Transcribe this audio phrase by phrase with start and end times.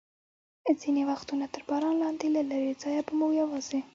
[0.81, 3.79] ځینې وختونه تر باران لاندې، له لرې ځایه به مو یوازې.